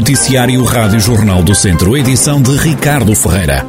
Noticiário 0.00 0.64
Rádio 0.64 0.98
Jornal 0.98 1.42
do 1.42 1.54
Centro, 1.54 1.94
edição 1.94 2.40
de 2.40 2.56
Ricardo 2.56 3.14
Ferreira. 3.14 3.66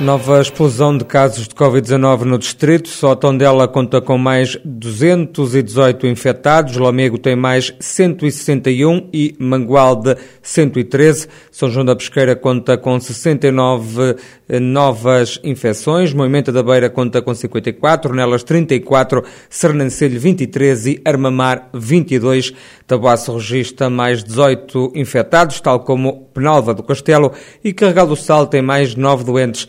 Nova 0.00 0.40
explosão 0.40 0.98
de 0.98 1.04
casos 1.04 1.48
de 1.48 1.54
Covid-19 1.54 2.24
no 2.24 2.38
distrito. 2.38 2.88
Só 2.88 3.14
Tondela 3.14 3.66
conta 3.66 4.02
com 4.02 4.18
mais 4.18 4.58
218 4.64 6.06
infectados. 6.06 6.76
Lamego 6.76 7.16
tem 7.16 7.34
mais 7.34 7.72
161 7.80 9.08
e 9.12 9.34
Mangualde 9.38 10.16
113. 10.42 11.26
São 11.50 11.70
João 11.70 11.86
da 11.86 11.96
Pesqueira 11.96 12.36
conta 12.36 12.76
com 12.76 13.00
69 13.00 14.16
eh, 14.48 14.60
novas 14.60 15.40
infecções. 15.42 16.12
Moimenta 16.12 16.52
da 16.52 16.62
Beira 16.62 16.90
conta 16.90 17.22
com 17.22 17.34
54. 17.34 18.14
Nelas 18.14 18.42
34. 18.42 19.24
Sernancelho 19.48 20.20
23 20.20 20.86
e 20.86 21.02
Armamar 21.04 21.70
22. 21.72 22.52
Tabuaço 22.86 23.32
registra 23.32 23.88
mais 23.88 24.22
18 24.22 24.92
infectados, 24.94 25.60
tal 25.60 25.80
como 25.80 26.28
Penalva 26.34 26.74
do 26.74 26.82
Castelo. 26.82 27.32
E 27.62 27.72
Carregal 27.72 28.06
do 28.06 28.14
Sal 28.14 28.46
tem 28.46 28.60
mais 28.60 28.94
9 28.94 29.24
doentes. 29.24 29.66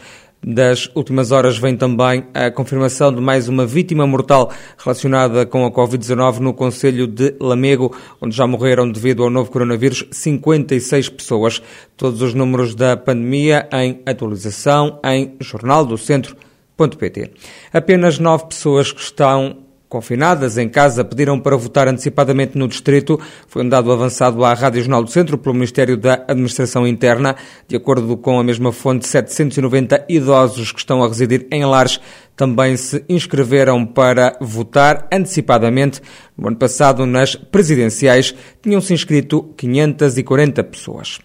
Das 0.47 0.91
últimas 0.93 1.31
horas 1.31 1.57
vem 1.57 1.75
também 1.75 2.25
a 2.31 2.51
confirmação 2.51 3.11
de 3.11 3.19
mais 3.19 3.49
uma 3.49 3.65
vítima 3.65 4.05
mortal 4.05 4.51
relacionada 4.77 5.43
com 5.43 5.65
a 5.65 5.71
Covid-19 5.71 6.37
no 6.37 6.53
Conselho 6.53 7.07
de 7.07 7.33
Lamego, 7.39 7.95
onde 8.21 8.35
já 8.35 8.45
morreram 8.45 8.91
devido 8.91 9.23
ao 9.23 9.31
novo 9.31 9.49
coronavírus 9.49 10.05
56 10.11 11.09
pessoas. 11.09 11.63
Todos 11.97 12.21
os 12.21 12.35
números 12.35 12.75
da 12.75 12.95
pandemia 12.95 13.67
em 13.73 14.01
atualização 14.05 14.99
em 15.03 15.35
jornaldocentro.pt. 15.39 17.31
Apenas 17.73 18.19
nove 18.19 18.45
pessoas 18.45 18.91
que 18.91 19.01
estão 19.01 19.64
confinadas 19.95 20.57
em 20.57 20.67
casa 20.67 21.05
pediram 21.05 21.39
para 21.39 21.55
votar 21.55 21.87
antecipadamente 21.87 22.57
no 22.57 22.67
distrito. 22.67 23.17
Foi 23.47 23.63
um 23.63 23.69
dado 23.69 23.93
avançado 23.93 24.43
à 24.43 24.53
Rádio 24.53 24.81
Jornal 24.81 25.01
do 25.01 25.09
Centro 25.09 25.37
pelo 25.37 25.55
Ministério 25.55 25.95
da 25.95 26.15
Administração 26.27 26.85
Interna. 26.85 27.33
De 27.65 27.77
acordo 27.77 28.17
com 28.17 28.37
a 28.37 28.43
mesma 28.43 28.73
fonte, 28.73 29.07
790 29.07 30.03
idosos 30.09 30.73
que 30.73 30.79
estão 30.79 31.01
a 31.01 31.07
residir 31.07 31.47
em 31.49 31.63
lares 31.63 32.01
também 32.35 32.75
se 32.75 33.05
inscreveram 33.07 33.85
para 33.85 34.37
votar 34.41 35.07
antecipadamente. 35.09 36.01
No 36.37 36.49
ano 36.49 36.57
passado, 36.57 37.05
nas 37.05 37.33
presidenciais, 37.37 38.35
tinham-se 38.61 38.93
inscrito 38.93 39.53
540 39.55 40.61
pessoas. 40.65 41.19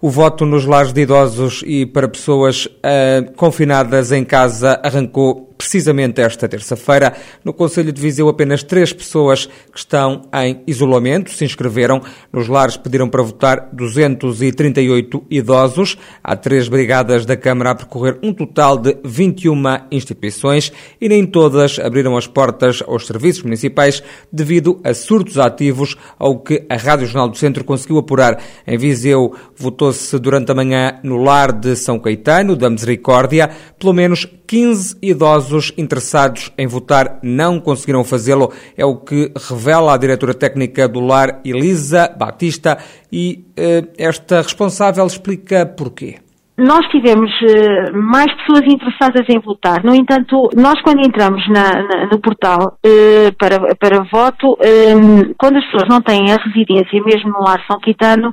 O 0.00 0.08
voto 0.08 0.46
nos 0.46 0.64
lares 0.64 0.94
de 0.94 1.02
idosos 1.02 1.62
e 1.66 1.84
para 1.84 2.08
pessoas 2.08 2.64
uh, 2.64 3.32
confinadas 3.36 4.12
em 4.12 4.24
casa 4.24 4.80
arrancou 4.82 5.53
precisamente 5.64 6.20
esta 6.20 6.46
terça-feira. 6.46 7.14
No 7.42 7.54
Conselho 7.54 7.90
de 7.90 8.00
Viseu, 8.00 8.28
apenas 8.28 8.62
três 8.62 8.92
pessoas 8.92 9.46
que 9.46 9.78
estão 9.78 10.28
em 10.34 10.62
isolamento 10.66 11.30
se 11.30 11.42
inscreveram. 11.42 12.02
Nos 12.30 12.48
lares 12.48 12.76
pediram 12.76 13.08
para 13.08 13.22
votar 13.22 13.70
238 13.72 15.24
idosos. 15.30 15.96
Há 16.22 16.36
três 16.36 16.68
brigadas 16.68 17.24
da 17.24 17.34
Câmara 17.34 17.70
a 17.70 17.74
percorrer 17.74 18.18
um 18.22 18.34
total 18.34 18.76
de 18.76 18.98
21 19.02 19.54
instituições 19.90 20.70
e 21.00 21.08
nem 21.08 21.24
todas 21.24 21.78
abriram 21.78 22.14
as 22.14 22.26
portas 22.26 22.82
aos 22.86 23.06
serviços 23.06 23.42
municipais 23.42 24.02
devido 24.30 24.80
a 24.84 24.92
surtos 24.92 25.38
ativos, 25.38 25.96
ao 26.18 26.40
que 26.40 26.66
a 26.68 26.76
Rádio 26.76 27.06
Jornal 27.06 27.30
do 27.30 27.38
Centro 27.38 27.64
conseguiu 27.64 27.96
apurar. 27.96 28.38
Em 28.66 28.76
Viseu, 28.76 29.34
votou-se 29.56 30.18
durante 30.18 30.52
a 30.52 30.54
manhã 30.54 31.00
no 31.02 31.16
lar 31.16 31.52
de 31.52 31.74
São 31.74 31.98
Caetano, 31.98 32.54
da 32.54 32.68
Misericórdia, 32.68 33.48
pelo 33.78 33.94
menos 33.94 34.26
15 34.46 34.96
idosos 35.00 35.53
interessados 35.76 36.52
em 36.58 36.66
votar 36.66 37.18
não 37.22 37.60
conseguiram 37.60 38.04
fazê-lo, 38.04 38.52
é 38.76 38.84
o 38.84 38.96
que 38.96 39.32
revela 39.48 39.94
a 39.94 39.96
diretora 39.96 40.34
técnica 40.34 40.88
do 40.88 41.00
lar, 41.00 41.40
Elisa 41.44 42.08
Batista, 42.08 42.78
e 43.12 43.44
eh, 43.56 43.84
esta 43.98 44.42
responsável 44.42 45.06
explica 45.06 45.64
porquê. 45.66 46.16
Nós 46.56 46.86
tivemos 46.88 47.30
uh, 47.42 47.96
mais 47.96 48.32
pessoas 48.34 48.62
interessadas 48.72 49.28
em 49.28 49.40
votar. 49.40 49.82
No 49.82 49.92
entanto, 49.92 50.50
nós 50.56 50.80
quando 50.82 51.04
entramos 51.04 51.42
na, 51.48 51.82
na, 51.82 52.06
no 52.06 52.20
portal 52.20 52.78
uh, 52.86 53.36
para, 53.36 53.74
para 53.74 54.04
voto, 54.04 54.52
uh, 54.52 55.34
quando 55.36 55.56
as 55.56 55.64
pessoas 55.64 55.88
não 55.88 56.00
têm 56.00 56.30
a 56.30 56.36
residência, 56.36 57.02
mesmo 57.04 57.30
no 57.30 57.42
lar 57.42 57.60
São 57.66 57.80
Quitano, 57.80 58.32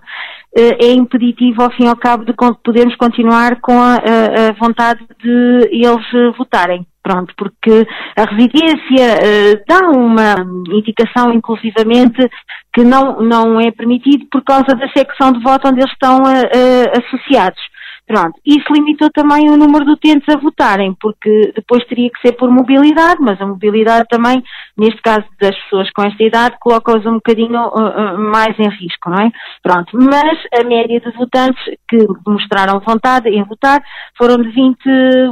é 0.54 0.92
impeditivo 0.92 1.64
ao 1.64 1.72
fim 1.72 1.86
e 1.86 1.88
ao 1.88 1.96
cabo 1.96 2.26
de 2.26 2.34
podermos 2.62 2.94
continuar 2.98 3.62
com 3.62 3.80
a, 3.80 3.96
a 3.96 4.52
vontade 4.60 5.00
de 5.24 5.70
eles 5.72 6.36
votarem. 6.38 6.86
Pronto, 7.04 7.34
porque 7.36 7.88
a 8.16 8.24
residência 8.26 9.64
dá 9.68 9.90
uma 9.90 10.36
indicação, 10.72 11.34
inclusivamente, 11.34 12.30
que 12.72 12.84
não, 12.84 13.20
não 13.22 13.60
é 13.60 13.72
permitido 13.72 14.28
por 14.32 14.44
causa 14.44 14.76
da 14.76 14.88
secção 14.90 15.32
de 15.32 15.42
voto 15.42 15.68
onde 15.68 15.80
eles 15.80 15.92
estão 15.92 16.22
associados. 16.26 17.60
Pronto, 18.08 18.38
isso 18.46 18.66
limitou 18.74 19.10
também 19.14 19.50
o 19.50 19.56
número 19.56 19.86
de 19.86 19.92
utentes 19.92 20.28
a 20.28 20.38
votarem, 20.38 20.94
porque 21.00 21.54
depois 21.56 21.86
teria 21.86 22.10
que 22.10 22.20
ser 22.20 22.34
por 22.34 22.52
mobilidade, 22.52 23.22
mas 23.22 23.40
a 23.40 23.46
mobilidade 23.46 24.06
também, 24.10 24.44
neste 24.78 25.02
caso 25.02 25.24
das 25.40 25.56
pessoas 25.64 25.90
com 25.92 26.04
esta 26.04 26.22
idade, 26.22 26.58
coloca-os 26.60 27.06
um 27.06 27.14
bocadinho 27.14 27.60
uh, 27.60 28.16
uh, 28.16 28.20
mais 28.20 28.58
em 28.60 28.68
risco, 28.70 29.10
não 29.10 29.18
é? 29.18 29.32
Pronto, 29.64 29.92
mas 29.94 30.38
a 30.60 30.64
média 30.64 31.00
de 31.00 31.12
votantes 31.12 31.64
que 31.88 31.98
mostraram 32.28 32.82
vontade 32.82 33.30
em 33.30 33.44
votar 33.46 33.82
foram 34.18 34.38
de 34.38 34.50
20 34.50 34.78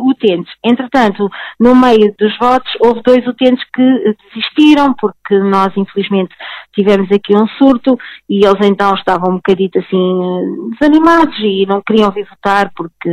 utentes. 0.04 0.54
Entretanto, 0.64 1.30
no 1.60 1.76
meio 1.76 2.14
dos 2.18 2.38
votos, 2.38 2.72
houve 2.80 3.02
dois 3.04 3.26
utentes 3.28 3.64
que 3.74 4.16
desistiram, 4.30 4.94
porque 4.94 5.38
nós, 5.40 5.76
infelizmente, 5.76 6.34
tivemos 6.74 7.12
aqui 7.12 7.36
um 7.36 7.48
surto 7.58 7.98
e 8.30 8.46
eles 8.46 8.66
então 8.66 8.94
estavam 8.94 9.32
um 9.32 9.36
bocadito 9.36 9.80
assim 9.80 10.70
desanimados 10.80 11.38
e 11.40 11.66
não 11.66 11.82
queriam 11.82 12.12
vir 12.12 12.26
votar 12.30 12.59
porque 12.76 13.10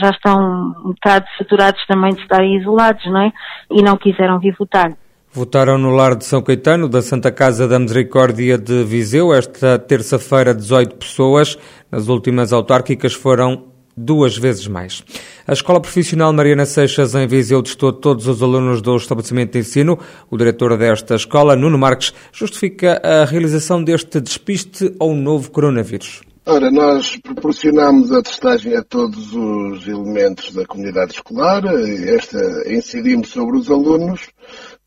já 0.00 0.10
estão 0.10 0.72
bocado 0.84 1.26
saturados 1.38 1.84
também 1.86 2.14
de 2.14 2.20
estarem 2.20 2.56
isolados, 2.56 3.04
não 3.06 3.20
é? 3.20 3.32
E 3.70 3.82
não 3.82 3.96
quiseram 3.96 4.38
vir 4.38 4.54
votar. 4.58 4.92
Votaram 5.32 5.76
no 5.76 5.90
lar 5.90 6.14
de 6.14 6.24
São 6.24 6.40
Caetano, 6.40 6.88
da 6.88 7.02
Santa 7.02 7.32
Casa 7.32 7.66
da 7.66 7.76
Misericórdia 7.76 8.56
de 8.56 8.84
Viseu, 8.84 9.34
esta 9.34 9.76
terça-feira 9.78 10.54
18 10.54 10.94
pessoas. 10.94 11.58
Nas 11.90 12.06
últimas 12.06 12.52
autárquicas 12.52 13.14
foram 13.14 13.64
duas 13.96 14.36
vezes 14.36 14.66
mais. 14.68 15.02
A 15.46 15.52
Escola 15.52 15.80
Profissional 15.80 16.32
Mariana 16.32 16.64
Seixas 16.64 17.14
em 17.14 17.26
Viseu 17.26 17.62
testou 17.62 17.92
todos 17.92 18.28
os 18.28 18.42
alunos 18.42 18.80
do 18.80 18.96
estabelecimento 18.96 19.52
de 19.52 19.58
ensino. 19.58 19.98
O 20.30 20.36
diretor 20.36 20.76
desta 20.76 21.14
escola, 21.14 21.56
Nuno 21.56 21.78
Marques, 21.78 22.14
justifica 22.32 23.00
a 23.04 23.24
realização 23.24 23.82
deste 23.82 24.20
despiste 24.20 24.94
ao 25.00 25.14
novo 25.14 25.50
coronavírus. 25.50 26.22
Ora, 26.46 26.70
nós 26.70 27.16
proporcionamos 27.16 28.12
a 28.12 28.22
testagem 28.22 28.76
a 28.76 28.82
todos 28.82 29.32
os 29.32 29.88
elementos 29.88 30.52
da 30.52 30.66
comunidade 30.66 31.14
escolar, 31.14 31.64
esta 31.64 32.70
incidimos 32.70 33.30
sobre 33.30 33.56
os 33.56 33.70
alunos 33.70 34.28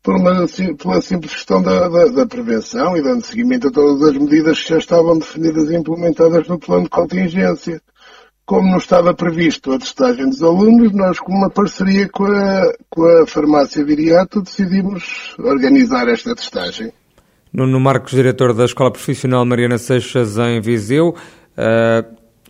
por 0.00 0.14
uma, 0.14 0.46
pela 0.80 1.02
simples 1.02 1.34
questão 1.34 1.60
da, 1.60 1.88
da, 1.88 2.04
da, 2.06 2.26
prevenção 2.26 2.96
e 2.96 3.02
dando 3.02 3.24
seguimento 3.24 3.68
a 3.68 3.72
todas 3.72 4.08
as 4.08 4.16
medidas 4.16 4.62
que 4.62 4.68
já 4.68 4.78
estavam 4.78 5.18
definidas 5.18 5.68
e 5.68 5.74
implementadas 5.74 6.46
no 6.46 6.60
plano 6.60 6.84
de 6.84 6.90
contingência. 6.90 7.82
Como 8.46 8.70
não 8.70 8.78
estava 8.78 9.12
previsto 9.12 9.72
a 9.72 9.78
testagem 9.80 10.28
dos 10.30 10.42
alunos, 10.44 10.92
nós, 10.92 11.18
com 11.18 11.32
uma 11.32 11.50
parceria 11.50 12.08
com 12.08 12.24
a, 12.24 12.72
com 12.88 13.04
a 13.04 13.26
farmácia 13.26 13.84
Viriato, 13.84 14.42
decidimos 14.42 15.34
organizar 15.40 16.06
esta 16.06 16.36
testagem. 16.36 16.92
Nuno 17.52 17.80
Marcos, 17.80 18.12
diretor 18.12 18.54
da 18.54 18.64
Escola 18.64 18.92
Profissional 18.92 19.44
Mariana 19.44 19.78
Seixas, 19.78 20.38
em 20.38 20.60
Viseu 20.60 21.14
呃 21.58 22.00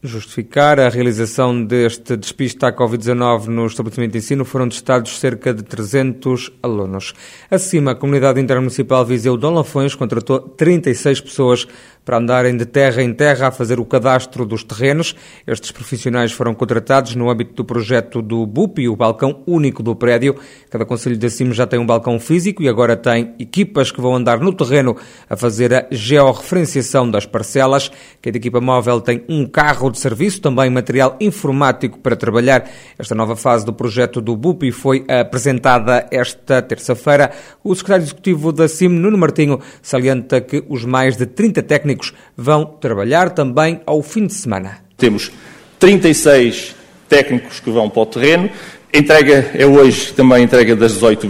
justificar 0.02 0.78
a 0.78 0.88
realização 0.88 1.64
deste 1.64 2.16
despiste 2.16 2.64
à 2.64 2.72
Covid-19 2.72 3.46
no 3.46 3.66
estabelecimento 3.66 4.12
de 4.12 4.18
ensino, 4.18 4.44
foram 4.44 4.68
testados 4.68 5.18
cerca 5.18 5.52
de 5.52 5.62
300 5.62 6.52
alunos. 6.62 7.14
Acima, 7.50 7.92
a 7.92 7.94
Comunidade 7.94 8.40
Intermunicipal 8.40 9.04
Viseu 9.04 9.36
Dom 9.36 9.54
Lafões 9.54 9.94
contratou 9.94 10.40
36 10.40 11.20
pessoas 11.20 11.66
para 12.08 12.16
andarem 12.16 12.56
de 12.56 12.64
terra 12.64 13.02
em 13.02 13.12
terra 13.12 13.48
a 13.48 13.50
fazer 13.50 13.78
o 13.78 13.84
cadastro 13.84 14.46
dos 14.46 14.64
terrenos. 14.64 15.14
Estes 15.46 15.70
profissionais 15.70 16.32
foram 16.32 16.54
contratados 16.54 17.14
no 17.14 17.28
âmbito 17.28 17.52
do 17.52 17.66
projeto 17.66 18.22
do 18.22 18.46
BUP, 18.46 18.88
o 18.88 18.96
balcão 18.96 19.42
único 19.46 19.82
do 19.82 19.94
prédio. 19.94 20.34
Cada 20.70 20.86
Conselho 20.86 21.18
de 21.18 21.26
Acima 21.26 21.52
já 21.52 21.66
tem 21.66 21.78
um 21.78 21.84
balcão 21.84 22.18
físico 22.18 22.62
e 22.62 22.68
agora 22.68 22.96
tem 22.96 23.34
equipas 23.38 23.92
que 23.92 24.00
vão 24.00 24.14
andar 24.14 24.40
no 24.40 24.54
terreno 24.54 24.96
a 25.28 25.36
fazer 25.36 25.74
a 25.74 25.86
georreferenciação 25.90 27.10
das 27.10 27.26
parcelas. 27.26 27.90
Cada 28.22 28.38
equipa 28.38 28.58
móvel 28.58 29.02
tem 29.02 29.22
um 29.28 29.46
carro 29.46 29.87
de 29.90 29.98
serviço, 29.98 30.40
também 30.40 30.70
material 30.70 31.16
informático 31.20 31.98
para 31.98 32.16
trabalhar. 32.16 32.68
Esta 32.98 33.14
nova 33.14 33.36
fase 33.36 33.64
do 33.64 33.72
projeto 33.72 34.20
do 34.20 34.36
BUP 34.36 34.70
foi 34.72 35.04
apresentada 35.08 36.06
esta 36.10 36.60
terça-feira. 36.62 37.30
O 37.62 37.74
secretário 37.74 38.04
executivo 38.04 38.52
da 38.52 38.68
CIM, 38.68 38.88
Nuno 38.88 39.18
Martinho, 39.18 39.60
salienta 39.82 40.40
que 40.40 40.64
os 40.68 40.84
mais 40.84 41.16
de 41.16 41.26
30 41.26 41.62
técnicos 41.62 42.12
vão 42.36 42.64
trabalhar 42.64 43.30
também 43.30 43.80
ao 43.86 44.02
fim 44.02 44.26
de 44.26 44.34
semana. 44.34 44.78
Temos 44.96 45.30
36 45.78 46.74
técnicos 47.08 47.60
que 47.60 47.70
vão 47.70 47.88
para 47.88 48.02
o 48.02 48.06
terreno. 48.06 48.50
Entrega 48.92 49.50
é 49.54 49.66
hoje 49.66 50.12
também 50.14 50.38
a 50.38 50.40
entrega 50.40 50.74
das 50.74 50.94
18 50.94 51.28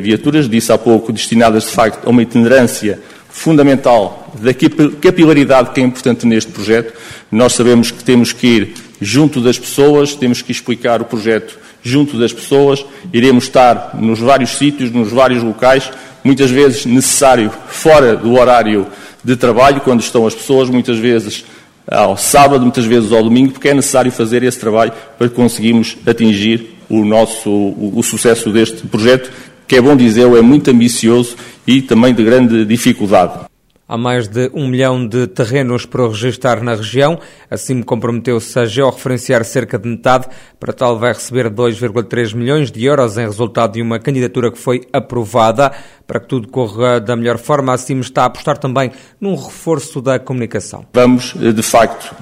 viaturas, 0.00 0.48
disse 0.48 0.72
há 0.72 0.78
pouco, 0.78 1.12
destinadas 1.12 1.64
de 1.64 1.70
facto 1.70 2.06
a 2.06 2.10
uma 2.10 2.22
itinerância 2.22 2.98
fundamental 3.34 4.32
da 4.40 4.54
capilaridade 4.54 5.70
que 5.70 5.80
é 5.80 5.84
importante 5.84 6.24
neste 6.24 6.52
projeto. 6.52 6.94
Nós 7.32 7.52
sabemos 7.52 7.90
que 7.90 8.02
temos 8.02 8.32
que 8.32 8.46
ir 8.46 8.74
junto 9.00 9.40
das 9.40 9.58
pessoas, 9.58 10.14
temos 10.14 10.40
que 10.40 10.52
explicar 10.52 11.02
o 11.02 11.04
projeto 11.04 11.58
junto 11.82 12.16
das 12.16 12.32
pessoas, 12.32 12.86
iremos 13.12 13.44
estar 13.44 13.90
nos 14.00 14.20
vários 14.20 14.50
sítios, 14.50 14.92
nos 14.92 15.10
vários 15.10 15.42
locais, 15.42 15.90
muitas 16.22 16.48
vezes 16.48 16.86
necessário 16.86 17.50
fora 17.66 18.16
do 18.16 18.34
horário 18.34 18.86
de 19.22 19.36
trabalho, 19.36 19.80
quando 19.80 20.00
estão 20.00 20.26
as 20.26 20.34
pessoas, 20.34 20.70
muitas 20.70 20.96
vezes 20.96 21.44
ao 21.90 22.16
sábado, 22.16 22.62
muitas 22.62 22.84
vezes 22.84 23.12
ao 23.12 23.22
domingo, 23.22 23.52
porque 23.52 23.68
é 23.68 23.74
necessário 23.74 24.12
fazer 24.12 24.44
esse 24.44 24.60
trabalho 24.60 24.92
para 25.18 25.28
conseguirmos 25.28 25.98
atingir 26.06 26.76
o 26.88 27.04
nosso 27.04 27.50
o, 27.50 27.94
o 27.96 28.02
sucesso 28.02 28.50
deste 28.50 28.86
projeto, 28.86 29.30
que 29.66 29.76
é 29.76 29.80
bom 29.80 29.96
dizer, 29.96 30.22
é 30.22 30.40
muito 30.40 30.70
ambicioso 30.70 31.36
e 31.66 31.82
também 31.82 32.14
de 32.14 32.22
grande 32.24 32.64
dificuldade. 32.64 33.46
Há 33.86 33.98
mais 33.98 34.26
de 34.28 34.50
um 34.54 34.66
milhão 34.66 35.06
de 35.06 35.26
terrenos 35.26 35.84
para 35.84 36.08
registar 36.08 36.64
na 36.64 36.74
região. 36.74 37.18
Assim 37.50 37.82
comprometeu-se 37.82 38.58
a 38.58 38.64
georreferenciar 38.64 39.44
cerca 39.44 39.78
de 39.78 39.86
metade. 39.86 40.26
Para 40.58 40.72
tal, 40.72 40.98
vai 40.98 41.12
receber 41.12 41.50
2,3 41.50 42.34
milhões 42.34 42.72
de 42.72 42.82
euros 42.82 43.18
em 43.18 43.26
resultado 43.26 43.74
de 43.74 43.82
uma 43.82 43.98
candidatura 43.98 44.50
que 44.50 44.58
foi 44.58 44.86
aprovada. 44.90 45.70
Para 46.06 46.18
que 46.18 46.26
tudo 46.26 46.48
corra 46.48 46.98
da 46.98 47.14
melhor 47.14 47.36
forma, 47.36 47.74
a 47.74 47.78
CIM 47.78 48.00
está 48.00 48.22
a 48.22 48.26
apostar 48.26 48.56
também 48.56 48.90
num 49.20 49.34
reforço 49.34 50.00
da 50.00 50.18
comunicação. 50.18 50.86
Vamos, 50.94 51.34
de 51.34 51.62
facto, 51.62 52.14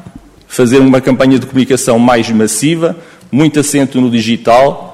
fazer 0.48 0.78
uma 0.78 1.00
campanha 1.00 1.38
de 1.38 1.46
comunicação 1.46 1.96
mais 1.96 2.28
massiva, 2.28 2.96
muito 3.30 3.60
assento 3.60 4.00
no 4.00 4.10
digital. 4.10 4.90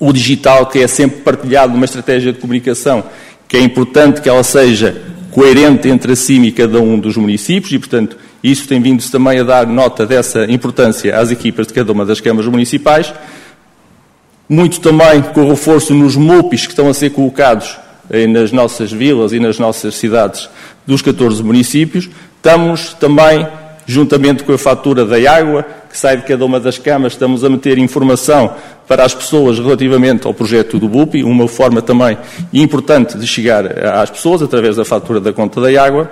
O 0.00 0.10
digital 0.10 0.66
que 0.66 0.78
é 0.78 0.86
sempre 0.86 1.20
partilhado 1.20 1.72
numa 1.72 1.84
estratégia 1.84 2.32
de 2.32 2.38
comunicação, 2.38 3.04
que 3.48 3.56
é 3.56 3.60
importante 3.60 4.20
que 4.20 4.28
ela 4.28 4.44
seja 4.44 5.02
coerente 5.30 5.88
entre 5.88 6.14
CIM 6.14 6.44
e 6.44 6.52
cada 6.52 6.80
um 6.80 6.98
dos 6.98 7.16
municípios 7.16 7.72
e, 7.72 7.78
portanto, 7.78 8.16
isso 8.44 8.68
tem 8.68 8.80
vindo-se 8.80 9.10
também 9.10 9.40
a 9.40 9.42
dar 9.42 9.66
nota 9.66 10.06
dessa 10.06 10.44
importância 10.44 11.18
às 11.18 11.30
equipas 11.30 11.66
de 11.66 11.72
cada 11.72 11.90
uma 11.90 12.04
das 12.04 12.20
câmaras 12.20 12.50
municipais. 12.50 13.12
Muito 14.48 14.80
também 14.80 15.22
com 15.22 15.42
o 15.42 15.48
reforço 15.48 15.94
nos 15.94 16.14
MUPIs 16.14 16.66
que 16.66 16.72
estão 16.72 16.88
a 16.88 16.94
ser 16.94 17.10
colocados 17.10 17.76
nas 18.30 18.52
nossas 18.52 18.92
vilas 18.92 19.32
e 19.32 19.40
nas 19.40 19.58
nossas 19.58 19.94
cidades 19.96 20.48
dos 20.86 21.02
14 21.02 21.42
municípios. 21.42 22.08
Estamos 22.36 22.94
também, 22.94 23.46
juntamente 23.86 24.44
com 24.44 24.52
a 24.52 24.58
fatura 24.58 25.04
da 25.04 25.16
água, 25.30 25.66
que 25.88 25.96
sai 25.96 26.16
de 26.16 26.22
cada 26.24 26.44
uma 26.44 26.60
das 26.60 26.78
câmaras, 26.78 27.14
estamos 27.14 27.44
a 27.44 27.48
meter 27.48 27.78
informação 27.78 28.54
para 28.86 29.04
as 29.04 29.14
pessoas 29.14 29.58
relativamente 29.58 30.26
ao 30.26 30.34
projeto 30.34 30.78
do 30.78 30.88
BUPI, 30.88 31.24
uma 31.24 31.48
forma 31.48 31.82
também 31.82 32.16
importante 32.52 33.18
de 33.18 33.26
chegar 33.26 33.66
às 33.86 34.10
pessoas 34.10 34.42
através 34.42 34.76
da 34.76 34.84
fatura 34.84 35.20
da 35.20 35.32
conta 35.32 35.60
da 35.60 35.82
água. 35.82 36.10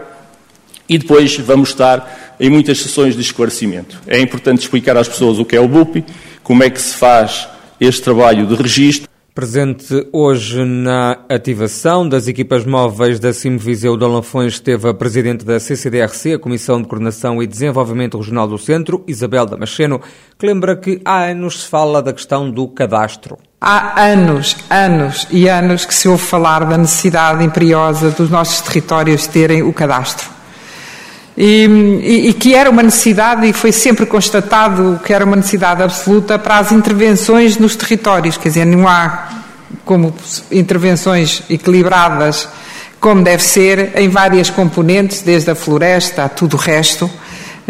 E 0.89 0.99
depois 0.99 1.37
vamos 1.39 1.71
estar 1.71 2.37
em 2.39 2.49
muitas 2.49 2.81
sessões 2.81 3.15
de 3.15 3.21
esclarecimento. 3.21 4.01
É 4.07 4.19
importante 4.21 4.61
explicar 4.61 4.97
às 4.97 5.09
pessoas 5.09 5.39
o 5.39 5.45
que 5.45 5.57
é 5.57 5.61
o 5.61 5.67
BUPI, 5.67 6.05
como 6.43 6.63
é 6.63 6.71
que 6.71 6.81
se 6.81 6.95
faz 6.95 7.49
este 7.81 8.03
trabalho 8.03 8.47
de 8.47 8.55
registro 8.55 9.06
Presente 9.37 10.09
hoje 10.15 10.65
na 10.65 11.19
ativação 11.29 12.09
das 12.09 12.27
equipas 12.27 12.65
móveis 12.65 13.21
da 13.21 13.35
CIM 13.35 13.59
Viseu 13.59 13.95
de 13.95 14.07
Lafões 14.07 14.55
esteve 14.55 14.89
a 14.89 14.95
Presidente 14.95 15.45
da 15.45 15.61
CCDRC, 15.61 16.33
a 16.33 16.39
Comissão 16.39 16.81
de 16.81 16.89
Coordenação 16.89 17.43
e 17.43 17.47
Desenvolvimento 17.47 18.17
Regional 18.17 18.49
do 18.49 18.57
Centro, 18.57 19.05
Isabel 19.07 19.45
Damasceno, 19.45 20.01
que 20.39 20.47
lembra 20.47 20.75
que 20.75 21.03
há 21.05 21.25
anos 21.25 21.65
se 21.65 21.69
fala 21.69 22.03
da 22.03 22.15
questão 22.15 22.51
do 22.51 22.67
cadastro. 22.67 23.37
Há 23.61 24.07
anos, 24.07 24.57
anos 24.71 25.29
e 25.31 25.51
anos 25.51 25.85
que 25.85 25.95
se 25.95 26.09
ouve 26.09 26.25
falar 26.25 26.65
da 26.65 26.79
necessidade 26.79 27.45
imperiosa 27.45 28.13
dos 28.13 28.31
nossos 28.31 28.63
territórios 28.63 29.27
terem 29.27 29.63
o 29.63 29.71
cadastro. 29.71 30.36
E, 31.37 32.29
e, 32.29 32.33
que 32.33 32.55
era 32.55 32.71
uma 32.71 32.83
necessidade, 32.83 33.47
e 33.47 33.53
foi 33.53 33.71
sempre 33.71 34.07
constatado 34.07 34.99
que 35.05 35.13
era 35.13 35.23
uma 35.25 35.37
necessidade 35.37 35.83
absoluta 35.83 36.39
para 36.39 36.59
as 36.59 36.73
intervenções 36.73 37.59
nos 37.59 37.77
territórios, 37.77 38.39
quer 38.39 38.49
dizer, 38.49 38.65
não 38.65 38.89
há 38.89 39.29
como 39.85 40.15
intervenções 40.51 41.43
equilibradas 41.51 42.49
como 42.99 43.23
deve 43.23 43.43
ser 43.43 43.93
em 43.95 44.09
várias 44.09 44.51
componentes, 44.51 45.23
desde 45.23 45.51
a 45.51 45.55
floresta 45.55 46.25
a 46.25 46.29
tudo 46.29 46.57
o 46.57 46.59
resto, 46.59 47.11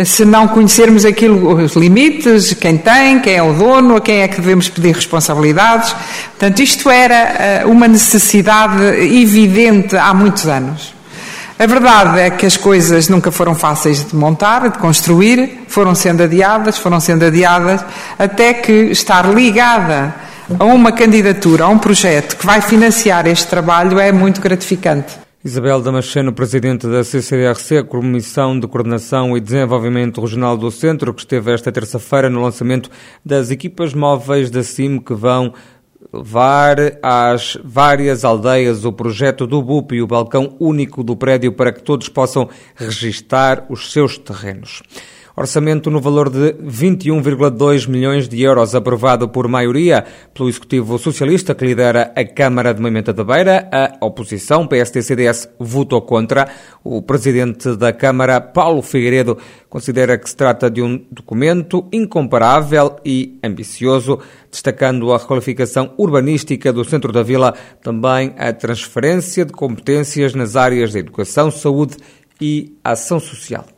se 0.04 0.24
não 0.24 0.48
conhecermos 0.48 1.04
aquilo, 1.04 1.54
os 1.62 1.74
limites, 1.74 2.52
quem 2.54 2.76
tem, 2.76 3.18
quem 3.20 3.34
é 3.34 3.42
o 3.42 3.52
dono, 3.52 3.96
a 3.96 4.00
quem 4.00 4.20
é 4.20 4.28
que 4.28 4.40
devemos 4.40 4.68
pedir 4.68 4.94
responsabilidades. 4.94 5.94
Portanto, 6.38 6.60
isto 6.60 6.90
era 6.90 7.14
eh, 7.14 7.62
uma 7.66 7.88
necessidade 7.88 8.82
evidente 8.82 9.96
há 9.96 10.12
muitos 10.12 10.46
anos. 10.46 10.95
A 11.58 11.64
verdade 11.64 12.20
é 12.20 12.28
que 12.28 12.44
as 12.44 12.54
coisas 12.54 13.08
nunca 13.08 13.32
foram 13.32 13.54
fáceis 13.54 14.04
de 14.04 14.14
montar, 14.14 14.68
de 14.68 14.78
construir, 14.78 15.60
foram 15.68 15.94
sendo 15.94 16.22
adiadas, 16.22 16.76
foram 16.76 17.00
sendo 17.00 17.24
adiadas, 17.24 17.82
até 18.18 18.52
que 18.52 18.72
estar 18.72 19.32
ligada 19.32 20.14
a 20.58 20.64
uma 20.64 20.92
candidatura, 20.92 21.64
a 21.64 21.68
um 21.68 21.78
projeto 21.78 22.36
que 22.36 22.44
vai 22.44 22.60
financiar 22.60 23.26
este 23.26 23.46
trabalho 23.46 23.98
é 23.98 24.12
muito 24.12 24.38
gratificante. 24.38 25.14
Isabel 25.42 25.80
Damasceno, 25.80 26.32
Presidente 26.32 26.86
da 26.88 27.02
CCDRC, 27.02 27.84
Comissão 27.84 28.58
de 28.58 28.66
Coordenação 28.66 29.34
e 29.34 29.40
Desenvolvimento 29.40 30.20
Regional 30.20 30.58
do 30.58 30.70
Centro, 30.70 31.14
que 31.14 31.20
esteve 31.20 31.54
esta 31.54 31.72
terça-feira 31.72 32.28
no 32.28 32.42
lançamento 32.42 32.90
das 33.24 33.50
equipas 33.50 33.94
móveis 33.94 34.50
da 34.50 34.62
CIM 34.62 34.98
que 34.98 35.14
vão 35.14 35.54
levar 36.12 36.76
às 37.02 37.58
várias 37.64 38.24
aldeias 38.24 38.84
o 38.84 38.92
projeto 38.92 39.46
do 39.46 39.62
BUP 39.62 39.92
e 39.92 40.02
o 40.02 40.06
balcão 40.06 40.54
único 40.58 41.02
do 41.02 41.16
prédio 41.16 41.52
para 41.52 41.72
que 41.72 41.82
todos 41.82 42.08
possam 42.08 42.48
registar 42.74 43.66
os 43.68 43.92
seus 43.92 44.18
terrenos. 44.18 44.82
Orçamento 45.38 45.90
no 45.90 46.00
valor 46.00 46.30
de 46.30 46.54
21,2 46.54 47.86
milhões 47.86 48.26
de 48.26 48.40
euros, 48.40 48.74
aprovado 48.74 49.28
por 49.28 49.46
maioria 49.46 50.02
pelo 50.32 50.48
Executivo 50.48 50.98
Socialista, 50.98 51.54
que 51.54 51.66
lidera 51.66 52.10
a 52.16 52.24
Câmara 52.24 52.72
de 52.72 52.80
Moimenta 52.80 53.12
da 53.12 53.22
Beira. 53.22 53.68
A 53.70 53.98
oposição, 54.06 54.66
PSD-CDS, 54.66 55.50
votou 55.58 56.00
contra. 56.00 56.48
O 56.82 57.02
presidente 57.02 57.76
da 57.76 57.92
Câmara, 57.92 58.40
Paulo 58.40 58.80
Figueiredo, 58.80 59.36
considera 59.68 60.16
que 60.16 60.26
se 60.26 60.34
trata 60.34 60.70
de 60.70 60.80
um 60.80 61.04
documento 61.10 61.86
incomparável 61.92 62.96
e 63.04 63.38
ambicioso, 63.44 64.18
destacando 64.50 65.12
a 65.12 65.18
requalificação 65.18 65.92
urbanística 65.98 66.72
do 66.72 66.82
centro 66.82 67.12
da 67.12 67.22
vila, 67.22 67.52
também 67.82 68.34
a 68.38 68.54
transferência 68.54 69.44
de 69.44 69.52
competências 69.52 70.34
nas 70.34 70.56
áreas 70.56 70.94
da 70.94 70.98
educação, 70.98 71.50
saúde 71.50 71.98
e 72.40 72.74
ação 72.82 73.20
social. 73.20 73.75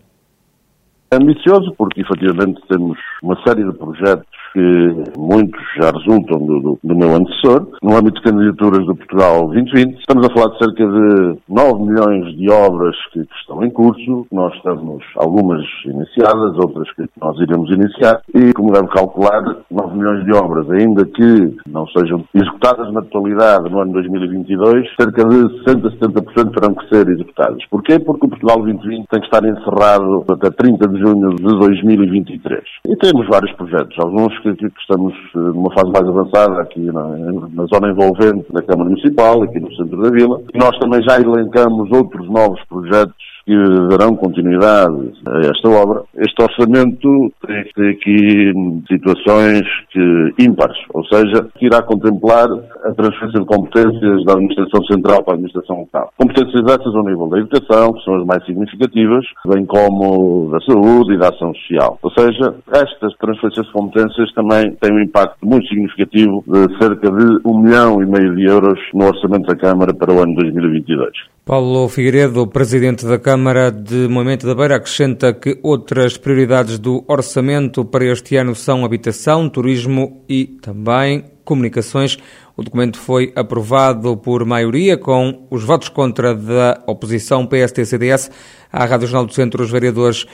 Ambicioso 1.10 1.74
porque 1.76 2.02
efetivamente 2.02 2.60
temos 2.68 2.98
uma 3.22 3.42
série 3.42 3.64
de 3.64 3.72
projetos 3.72 4.37
que 4.52 5.18
muitos 5.18 5.60
já 5.76 5.90
resultam 5.90 6.38
do, 6.38 6.60
do, 6.60 6.78
do, 6.82 6.96
meu 6.96 7.14
antecessor. 7.14 7.68
No 7.82 7.96
âmbito 7.96 8.20
de 8.20 8.30
candidaturas 8.30 8.86
do 8.86 8.96
Portugal 8.96 9.46
2020, 9.48 9.98
estamos 9.98 10.26
a 10.26 10.32
falar 10.32 10.52
de 10.52 10.58
cerca 10.58 10.86
de 10.86 11.38
9 11.48 11.82
milhões 11.82 12.36
de 12.36 12.50
obras 12.50 12.96
que, 13.12 13.20
que 13.20 13.34
estão 13.40 13.62
em 13.64 13.70
curso. 13.70 14.26
Nós 14.32 14.54
estamos 14.54 15.02
algumas 15.16 15.64
iniciadas, 15.84 16.56
outras 16.58 16.90
que 16.94 17.04
nós 17.20 17.38
iremos 17.40 17.70
iniciar. 17.70 18.20
E, 18.34 18.52
como 18.52 18.72
deve 18.72 18.88
calcular, 18.88 19.42
9 19.70 19.96
milhões 19.96 20.24
de 20.24 20.32
obras, 20.34 20.70
ainda 20.70 21.04
que 21.04 21.56
não 21.66 21.86
sejam 21.88 22.24
executadas 22.34 22.92
na 22.92 23.02
totalidade 23.02 23.70
no 23.70 23.80
ano 23.80 23.92
2022, 23.92 24.88
cerca 24.98 25.24
de 25.24 25.64
60, 25.64 25.90
70% 25.90 26.54
terão 26.54 26.74
que 26.74 26.88
ser 26.88 27.08
executadas. 27.08 27.64
Porquê? 27.70 27.98
Porque 27.98 28.26
o 28.26 28.28
Portugal 28.28 28.56
2020 28.58 29.06
tem 29.08 29.20
que 29.20 29.26
estar 29.26 29.44
encerrado 29.44 30.24
até 30.28 30.50
30 30.50 30.88
de 30.88 30.98
junho 31.00 31.30
de 31.36 31.42
2023. 31.42 32.62
E 32.86 32.96
temos 32.96 33.26
vários 33.28 33.52
projetos, 33.52 33.96
alguns 33.98 34.37
que, 34.40 34.54
que 34.54 34.80
estamos 34.80 35.14
eh, 35.34 35.38
numa 35.38 35.72
fase 35.72 35.90
mais 35.90 36.06
avançada 36.06 36.62
aqui 36.62 36.80
na, 36.80 37.08
na, 37.08 37.66
zona 37.66 37.90
envolvente 37.90 38.52
da 38.52 38.62
Câmara 38.62 38.90
Municipal, 38.90 39.42
aqui 39.42 39.60
no 39.60 39.74
centro 39.74 40.02
da 40.02 40.10
vila. 40.10 40.40
E 40.54 40.58
nós 40.58 40.76
também 40.78 41.02
já 41.02 41.20
elencamos 41.20 41.90
outros 41.92 42.28
novos 42.28 42.62
projetos 42.64 43.14
que 43.48 43.56
darão 43.88 44.14
continuidade 44.14 45.10
a 45.26 45.38
esta 45.38 45.70
obra. 45.70 46.02
Este 46.18 46.42
orçamento 46.42 47.32
tem 47.74 47.88
aqui 47.88 48.52
situações 48.86 49.62
que, 49.90 50.34
ímpares, 50.38 50.76
ou 50.92 51.02
seja, 51.06 51.48
que 51.56 51.64
irá 51.64 51.80
contemplar 51.80 52.46
a 52.84 52.92
transferência 52.92 53.40
de 53.40 53.46
competências 53.46 54.22
da 54.26 54.34
Administração 54.34 54.84
Central 54.84 55.24
para 55.24 55.32
a 55.32 55.36
Administração 55.36 55.78
Local. 55.78 56.12
Competências 56.18 56.62
essas 56.62 56.94
ao 56.94 57.04
nível 57.04 57.26
da 57.28 57.38
educação, 57.38 57.94
que 57.94 58.04
são 58.04 58.16
as 58.16 58.26
mais 58.26 58.44
significativas, 58.44 59.24
bem 59.46 59.64
como 59.64 60.50
da 60.50 60.60
saúde 60.60 61.14
e 61.14 61.18
da 61.18 61.30
ação 61.30 61.54
social. 61.54 61.98
Ou 62.02 62.10
seja, 62.10 62.54
estas 62.70 63.16
transferências 63.16 63.64
de 63.64 63.72
competências 63.72 64.30
também 64.34 64.72
têm 64.74 64.92
um 64.92 65.00
impacto 65.00 65.38
muito 65.42 65.66
significativo 65.68 66.44
de 66.46 66.78
cerca 66.78 67.10
de 67.10 67.40
um 67.46 67.62
milhão 67.62 68.02
e 68.02 68.04
meio 68.04 68.36
de 68.36 68.44
euros 68.44 68.78
no 68.92 69.06
orçamento 69.06 69.46
da 69.46 69.56
Câmara 69.56 69.94
para 69.94 70.12
o 70.12 70.20
ano 70.20 70.34
2022. 70.34 71.37
Paulo 71.48 71.88
Figueiredo, 71.88 72.46
presidente 72.46 73.06
da 73.06 73.18
Câmara 73.18 73.72
de 73.72 74.06
Moimento 74.06 74.46
da 74.46 74.54
Beira, 74.54 74.76
acrescenta 74.76 75.32
que 75.32 75.58
outras 75.62 76.18
prioridades 76.18 76.78
do 76.78 77.02
orçamento 77.08 77.86
para 77.86 78.04
este 78.04 78.36
ano 78.36 78.54
são 78.54 78.84
habitação, 78.84 79.48
turismo 79.48 80.22
e 80.28 80.44
também 80.44 81.24
comunicações, 81.46 82.18
O 82.54 82.62
documento 82.62 82.98
foi 82.98 83.32
aprovado 83.34 84.14
por 84.18 84.44
maioria, 84.44 84.98
com 84.98 85.46
os 85.50 85.64
votos 85.64 85.88
contra 85.88 86.34
da 86.34 86.82
oposição 86.86 87.46
PST-CDS. 87.46 88.30
À 88.70 88.84
Rádio 88.84 89.06
Jornal 89.06 89.24
do 89.24 89.32
Centro, 89.32 89.64
os 89.64 89.70
vereadores 89.70 90.26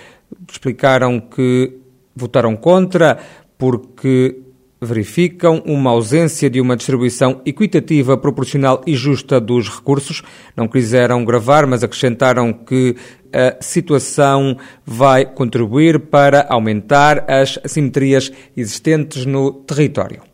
explicaram 0.51 1.21
que 1.21 1.79
votaram 2.17 2.57
contra 2.57 3.19
porque 3.57 4.43
verificam 4.85 5.63
uma 5.65 5.91
ausência 5.91 6.51
de 6.51 6.61
uma 6.61 6.77
distribuição 6.77 7.41
equitativa, 7.47 8.17
proporcional 8.17 8.83
e 8.87 8.95
justa 8.95 9.41
dos 9.41 9.69
recursos. 9.69 10.23
Não 10.57 10.69
quiseram 10.69 11.25
gravar, 11.25 11.67
mas 11.67 11.83
acrescentaram 11.83 12.53
que 12.53 12.95
a 13.33 13.57
situação 13.61 14.57
vai 14.85 15.25
contribuir 15.25 15.99
para 15.99 16.47
aumentar 16.49 17.25
as 17.29 17.59
assimetrias 17.65 18.31
existentes 18.57 19.27
no 19.27 19.53
território. 19.53 20.34